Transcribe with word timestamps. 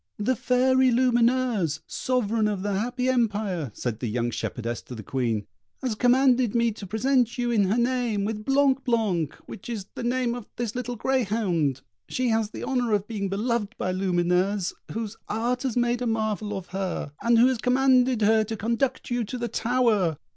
"The 0.17 0.35
Fairy 0.35 0.89
Lumineuse, 0.89 1.81
Sovereign 1.85 2.47
of 2.47 2.63
the 2.63 2.73
Happy 2.73 3.07
Empire," 3.07 3.69
said 3.75 3.99
the 3.99 4.07
young 4.07 4.31
shepherdess 4.31 4.81
to 4.85 4.95
the 4.95 5.03
Queen, 5.03 5.45
"has 5.83 5.93
commanded 5.93 6.55
me 6.55 6.71
to 6.71 6.87
present 6.87 7.37
you, 7.37 7.51
in 7.51 7.65
her 7.65 7.77
name, 7.77 8.25
with 8.25 8.43
'Blanc 8.43 8.83
blanc,' 8.83 9.35
which 9.45 9.69
is 9.69 9.85
the 9.93 10.01
name 10.01 10.33
of 10.33 10.47
this 10.55 10.73
little 10.73 10.95
greyhound; 10.95 11.81
she 12.09 12.29
has 12.29 12.49
the 12.49 12.63
honour 12.63 12.93
of 12.93 13.07
being 13.07 13.29
beloved 13.29 13.77
by 13.77 13.91
Lumineuse, 13.93 14.73
whose 14.91 15.17
art 15.29 15.61
has 15.61 15.77
made 15.77 16.01
a 16.01 16.07
marvel 16.07 16.57
of 16.57 16.69
her, 16.69 17.11
and 17.21 17.37
who 17.37 17.45
has 17.45 17.59
commanded 17.59 18.23
her 18.23 18.43
to 18.43 18.57
conduct 18.57 19.11
you 19.11 19.23
to 19.25 19.37
the 19.37 19.47
tower. 19.47 20.17